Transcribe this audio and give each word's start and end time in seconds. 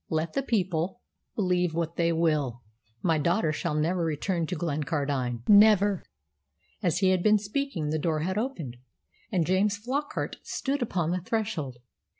"Let 0.09 0.33
the 0.33 0.41
people 0.41 0.99
believe 1.35 1.75
what 1.75 1.95
they 1.95 2.11
will. 2.11 2.63
My 3.03 3.19
daughter 3.19 3.51
shall 3.51 3.75
never 3.75 4.03
return 4.03 4.47
to 4.47 4.55
Glencardine 4.55 5.43
never!" 5.47 6.01
As 6.81 6.97
he 6.97 7.09
had 7.11 7.21
been 7.21 7.37
speaking 7.37 7.89
the 7.91 7.99
door 7.99 8.21
had 8.21 8.35
opened, 8.35 8.77
and 9.31 9.45
James 9.45 9.77
Flockart 9.77 10.37
stood 10.41 10.81
upon 10.81 11.11
the 11.11 11.21
threshold. 11.21 11.77